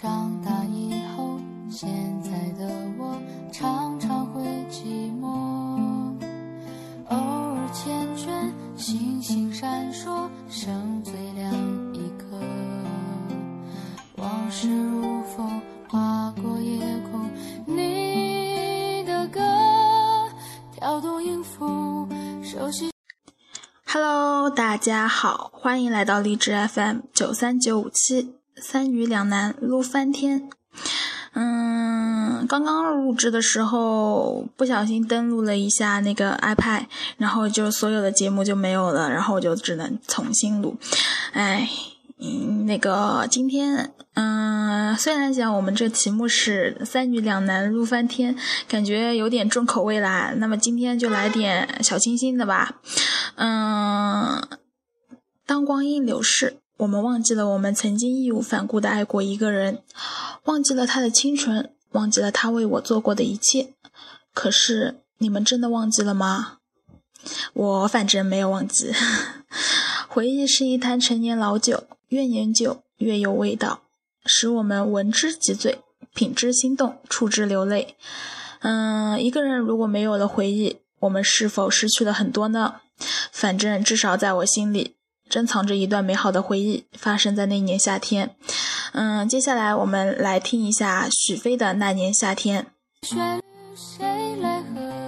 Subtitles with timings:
[0.00, 1.88] 长大以后，现
[2.22, 3.20] 在的我
[3.50, 4.40] 常常会
[4.70, 6.14] 寂寞，
[7.08, 11.52] 偶尔缱绻，星星闪烁，剩最亮
[11.92, 12.40] 一颗。
[14.18, 16.78] 往事如风，划过夜
[17.10, 17.28] 空，
[17.66, 19.40] 你的歌
[20.76, 22.08] 跳动音符，
[22.44, 22.92] 熟悉。
[23.84, 30.48] Hello，大家好，欢迎来到荔枝 FM 九三九五七，三鱼两难撸翻天。
[31.34, 40.76] 嗯，刚刚录制的时候不小心登录了一下那个 iPad，然后就所有的节目就没有了，然后我就只能重新录。
[41.32, 41.68] 哎，
[42.18, 48.34] 嗯，那个今天，嗯，虽然讲我们这题目是三鱼两难撸翻天，
[48.66, 52.80] 感觉有点重口味啦，那么今天就来点小清新的吧。
[53.36, 54.42] 嗯，
[55.46, 59.82] 当光阴流逝，我们忘记了我们曾经义无反顾的爱过一个人，
[60.44, 63.74] 忘记了他的清纯，忘记了他为我做过的一切。
[64.32, 66.58] 可是，你们真的忘记了吗？
[67.52, 68.92] 我反正没有忘记。
[70.06, 73.82] 回忆是一坛陈年老酒，越年久越有味道，
[74.24, 75.80] 使我们闻之即醉，
[76.14, 77.96] 品之心动，触之流泪。
[78.60, 82.76] 嗯，一个人如果没有了回忆，我们是否失去了很多呢？
[83.32, 84.94] 反正至少在我心里，
[85.28, 88.34] 珍藏着一段美好的回忆，发生在那年夏天。
[88.92, 92.66] 嗯，接下来我们来听一下许飞的《那年夏天》。
[93.74, 95.07] 谁来和？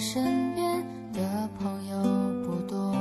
[0.00, 1.20] 身边的
[1.58, 1.98] 朋友
[2.46, 2.96] 不多。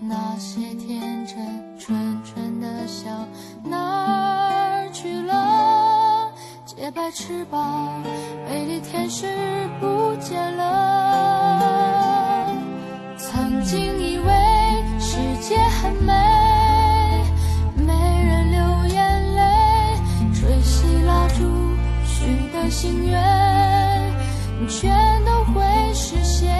[0.00, 1.36] 那些天真
[1.78, 3.10] 纯纯的笑
[3.62, 6.32] 哪儿去了？
[6.64, 8.02] 洁白翅膀，
[8.48, 9.26] 美丽天使
[9.78, 12.50] 不见了。
[13.18, 14.33] 曾经以为
[25.94, 26.53] 实现。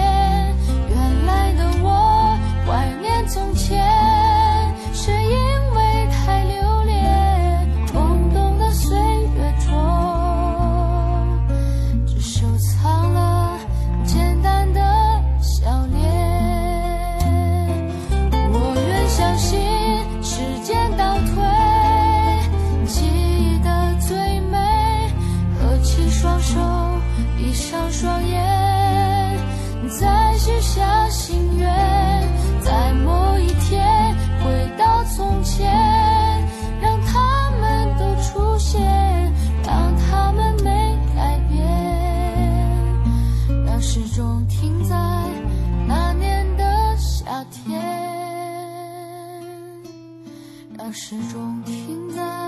[50.85, 52.44] 让时钟停在